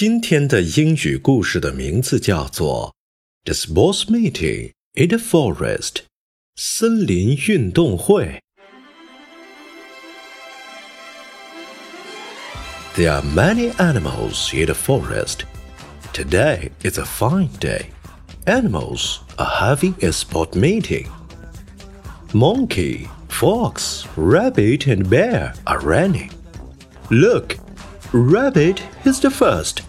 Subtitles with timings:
[0.00, 2.94] 今天的英语故事的名字叫做《
[3.46, 6.00] The Sports Meeting in the Forest》
[6.54, 8.42] 森林运动会。
[12.94, 15.46] There are many animals in the forest.
[16.12, 17.86] Today is a fine day.
[18.44, 21.08] Animals are having a sport meeting.
[22.34, 26.30] Monkey, fox, rabbit, and bear are running.
[27.10, 27.56] Look,
[28.12, 29.82] rabbit is the first.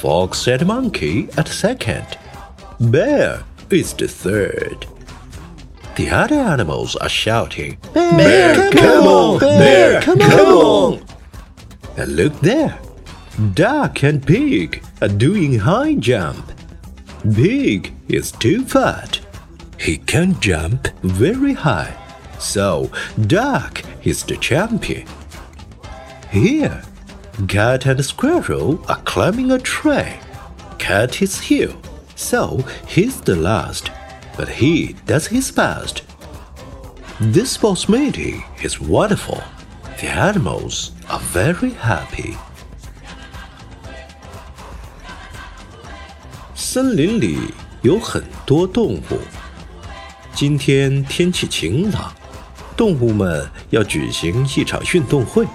[0.00, 2.16] Fox and Monkey at second.
[2.80, 4.86] Bear is the third.
[5.96, 9.40] The other animals are shouting, Bear, bear come, on!
[9.40, 10.92] Bear, come, come on!
[10.94, 11.06] on!
[11.98, 12.78] And look there.
[13.52, 16.50] Duck and Pig are doing high jump.
[17.34, 19.20] Pig is too fat.
[19.78, 21.94] He can't jump very high.
[22.38, 22.90] So,
[23.26, 25.06] Duck is the champion.
[26.30, 26.82] Here,
[27.47, 30.19] Cat and Squirrel are climbing a tree.
[30.77, 31.73] Cat is here,
[32.15, 33.91] so he's the last,
[34.37, 36.03] but he does his best.
[37.19, 39.41] This sports meeting is wonderful.
[39.99, 42.35] The animals are very happy.
[46.53, 49.19] 森林里有很多动物。
[50.33, 52.13] 今天天气晴朗，
[52.75, 55.47] 动物们要举行一场运动会。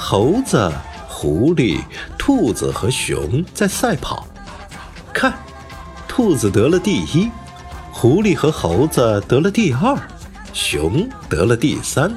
[0.00, 0.72] 猴子、
[1.08, 1.80] 狐狸、
[2.16, 4.26] 兔子和熊在赛跑。
[5.12, 5.34] 看，
[6.06, 7.28] 兔子得了第一，
[7.90, 9.98] 狐狸和猴子得了第二，
[10.52, 12.16] 熊得了第三。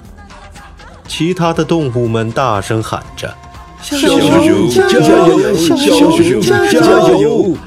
[1.08, 3.36] 其他的动物们大声喊着
[3.81, 5.56] ：“小熊加油！
[5.56, 6.88] 小熊加
[7.18, 7.58] 油！”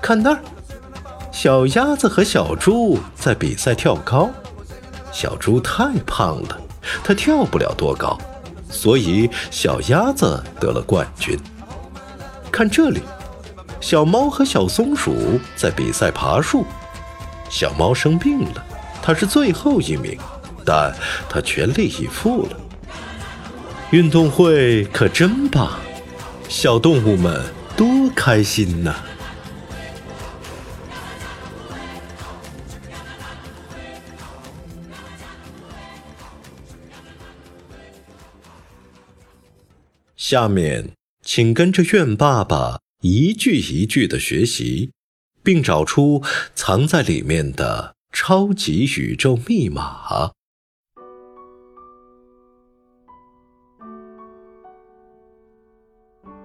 [0.00, 0.38] 看那儿，
[1.32, 4.30] 小鸭子和小猪在比赛跳高。
[5.12, 6.60] 小猪太胖了，
[7.02, 8.16] 它跳不了多高。
[8.68, 11.38] 所以，小鸭子得了冠军。
[12.50, 13.00] 看这里，
[13.80, 15.14] 小猫和小松鼠
[15.56, 16.64] 在比赛爬树。
[17.48, 18.64] 小猫生病了，
[19.02, 20.18] 它是最后一名，
[20.64, 20.94] 但
[21.28, 22.56] 它全力以赴了。
[23.90, 25.70] 运动会可真棒，
[26.48, 27.40] 小动物们
[27.76, 28.96] 多开心呐！
[40.28, 40.90] 下面，
[41.22, 44.90] 请跟着愿爸爸一句一句的学习，
[45.44, 46.20] 并找出
[46.52, 50.32] 藏在里面的超级宇宙密码。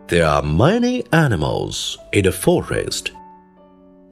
[0.08, 3.08] There are many animals in the forest.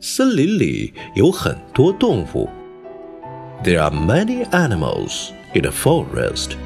[0.01, 2.49] 森林里有很多动物。
[3.63, 6.57] There are many animals in the forest.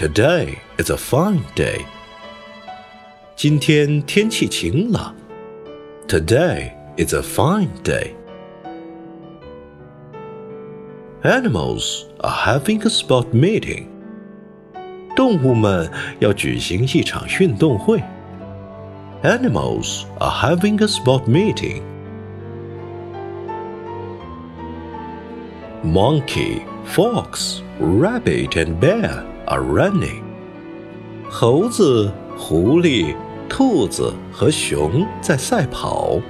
[0.00, 1.86] Today is a fine day.
[3.34, 5.14] 今天天气晴朗。
[6.06, 8.14] Today is a fine day.
[11.22, 13.86] Animals are having a sport meeting.
[15.16, 15.90] 动物们
[16.20, 18.02] 要举行一场运动会。
[19.22, 21.82] Animals are having a sport meeting.
[25.82, 30.22] Monkey, fox, rabbit, and bear are running.
[31.28, 33.14] 猴子、狐狸、
[33.48, 36.20] 兔子和熊在赛跑。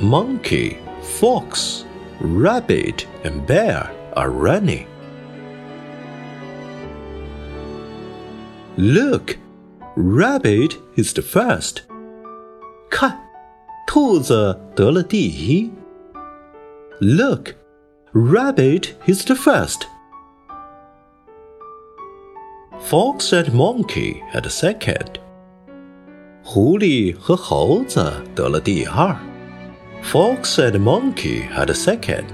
[0.00, 1.82] Monkey, fox,
[2.20, 4.86] rabbit, and bear are running.
[8.76, 9.36] Look,
[9.96, 11.82] rabbit is the first.
[12.90, 13.18] 看，
[13.86, 15.70] 兔子得了第一。
[17.00, 17.54] Look,
[18.12, 19.82] rabbit is the first.
[22.80, 25.20] Fox and Monkey had a second.
[26.44, 29.16] 狐狸和猴子得了第二，
[30.02, 32.24] Fox and monkey had a second.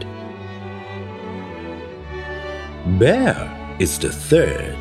[2.98, 3.36] Bear
[3.78, 4.76] is the third.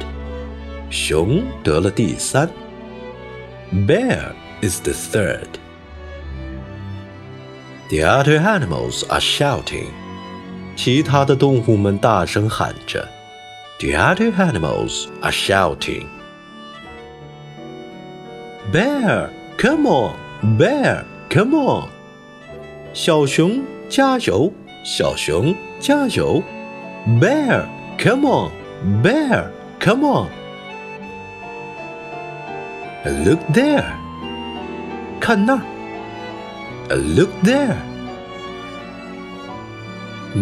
[0.90, 2.50] 熊得了第三，
[3.72, 4.32] Bear
[4.62, 5.60] is the third.
[7.90, 9.90] The other animals are shouting.
[10.78, 13.08] 其他的动物们大声喊着。
[13.82, 16.10] The other animals are shouting.
[18.72, 20.18] Bear, come on!
[20.58, 21.90] Bear, come on!
[22.94, 24.52] 小熊加油！
[24.84, 26.42] 小熊加油！
[27.20, 27.66] Bear,
[27.98, 28.52] come on!
[29.04, 30.30] Bear, come on!
[33.06, 33.86] Look there!
[35.20, 36.96] 看那儿！
[36.96, 37.78] Look there!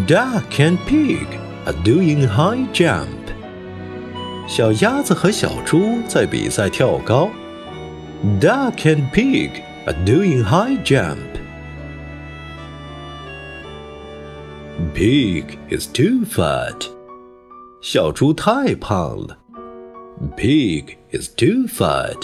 [0.07, 1.27] Duck and pig
[1.65, 3.18] are doing high jump.
[4.50, 7.30] 小鸭子和小猪在比赛跳高。
[8.40, 11.18] Duck and pig are doing high jump.
[14.92, 16.84] Pig is too fat.
[17.80, 19.38] 小猪太胖了。
[20.36, 22.18] Pig is too fat.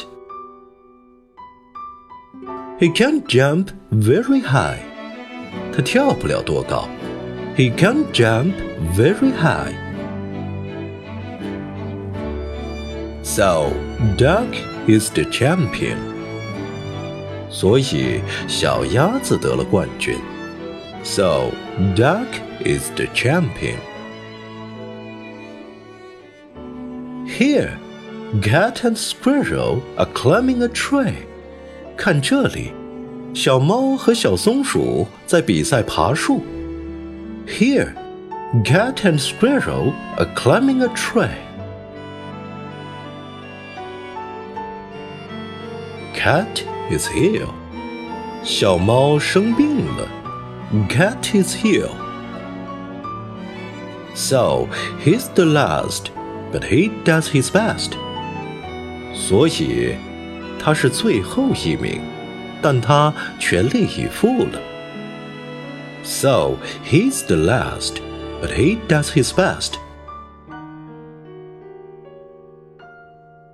[2.80, 4.80] He can't jump very high.
[5.72, 6.88] 他跳不了多高。
[7.56, 8.52] He can't jump
[8.96, 9.85] very high.
[13.35, 13.71] So,
[14.17, 14.47] duck
[14.87, 15.97] is the champion.
[17.49, 20.17] 所以小鸭子得了冠军。
[21.03, 21.51] So,
[21.95, 22.27] duck
[22.63, 23.77] is the champion.
[27.27, 27.71] Here,
[28.41, 31.13] cat and squirrel are climbing a tree.
[31.97, 32.71] 看这里，
[33.33, 36.41] 小猫和小松鼠在比赛爬树。
[37.47, 37.93] Here,
[38.63, 41.29] cat and squirrel are climbing a tree.
[46.25, 47.49] Cat is ill.
[48.43, 50.07] 小猫生病了。
[50.89, 51.89] Cat is ill.
[54.13, 54.67] So
[55.03, 56.11] he's the last,
[56.51, 57.91] but he does his best.
[59.13, 59.95] 所以
[60.59, 62.01] 他是最后一名，
[62.61, 64.59] 但他全力以赴了。
[66.03, 68.01] So he's the last,
[68.41, 69.75] but he does his best.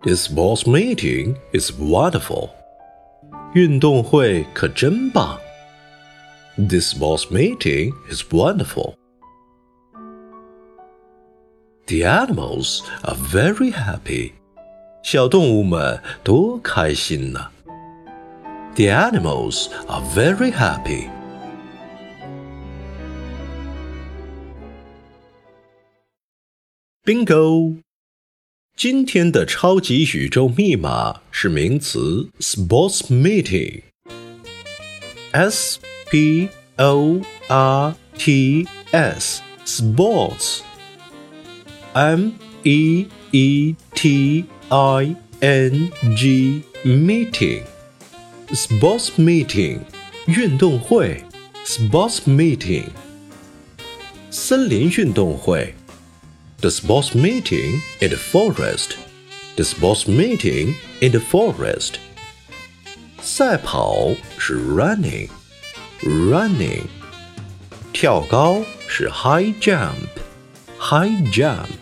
[0.03, 2.51] This sports meeting is wonderful.
[3.53, 5.37] 运动会可真棒。
[6.57, 8.95] This sports meeting is wonderful.
[11.87, 14.33] The animals are very happy.
[15.03, 17.51] 小动物们多开心呢。
[18.75, 21.09] The animals are very happy.
[27.05, 27.77] Bingo！
[28.82, 33.82] 今天的超级宇宙密码是名词 sports meeting。
[35.30, 35.78] S
[36.10, 36.48] P
[36.78, 40.62] O R T S sports
[41.92, 42.30] M
[42.64, 47.62] E E T I N G meeting
[48.48, 49.78] sports meeting
[50.26, 51.22] 运动会
[51.64, 52.86] sports meeting
[54.32, 55.72] 森林运动会
[56.61, 58.97] the sports meeting in the forest.
[59.57, 61.99] The sports meeting in the forest.
[63.21, 65.29] 赛跑是 running,
[66.01, 66.85] running.
[67.93, 70.07] 跳高是 high jump,
[70.79, 71.77] high jump.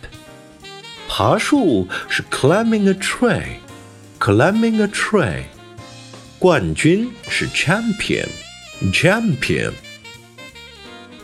[1.08, 3.60] 爬树是 climbing a tree,
[4.20, 5.46] climbing a tree.
[6.38, 8.28] 冠军是 champion,
[8.92, 9.72] champion.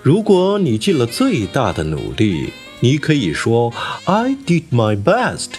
[0.02, 2.54] 如果你尽了最大的努力。
[2.81, 3.73] 你可以说
[4.05, 5.53] "I did my best,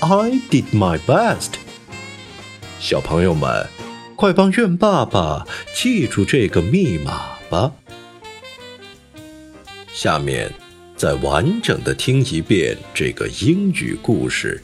[0.00, 1.52] I did my best"。
[2.80, 3.68] 小朋友们，
[4.16, 7.72] 快帮苑爸爸记住这个密码吧。
[9.92, 10.52] 下面
[10.96, 14.62] 再完整的听一遍这个英语故事。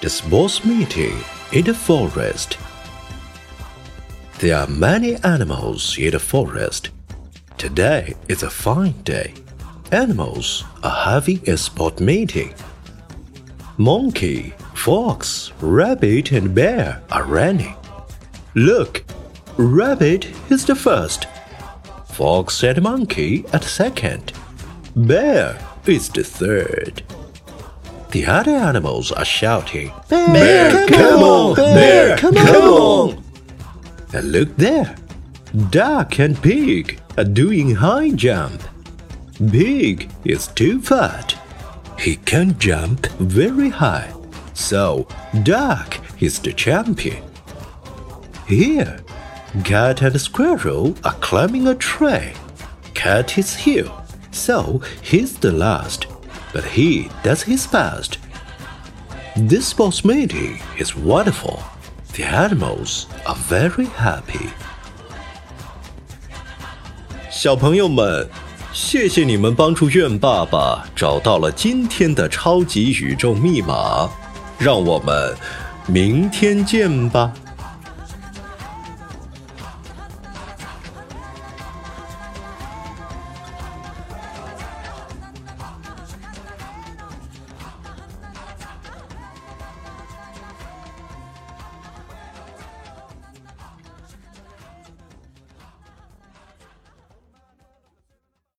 [0.00, 1.12] This was meeting
[1.52, 2.56] in the forest.
[4.42, 6.90] There are many animals in the forest.
[7.58, 9.34] Today is a fine day.
[9.92, 12.52] Animals are having a sport meeting.
[13.76, 17.76] Monkey, fox, rabbit, and bear are running.
[18.56, 19.04] Look,
[19.58, 21.28] rabbit is the first.
[22.06, 24.32] Fox and monkey at second.
[24.96, 25.56] Bear
[25.86, 27.04] is the third.
[28.10, 31.54] The other animals are shouting, Bear, bear come, on!
[31.54, 33.21] Bear, come, come on!
[34.12, 34.94] And look there!
[35.70, 38.62] Duck and pig are doing high jump.
[39.50, 41.34] Pig is too fat,
[41.98, 44.12] he can't jump very high.
[44.54, 45.06] So,
[45.42, 47.22] Duck is the champion.
[48.46, 49.00] Here,
[49.64, 52.32] Cat and Squirrel are climbing a tree.
[52.94, 53.90] Cat is here,
[54.30, 56.06] so he's the last,
[56.52, 58.18] but he does his best.
[59.36, 61.62] This sports meeting is wonderful.
[62.14, 64.50] The animals are very happy.
[67.30, 68.28] 小朋友们，
[68.72, 74.10] 谢谢你们帮助愿爸爸找到了今天的超级宇宙密码，
[74.58, 75.34] 让我们
[75.86, 77.32] 明天见吧。